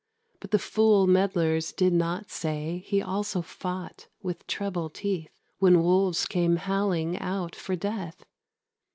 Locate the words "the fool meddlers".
0.49-1.71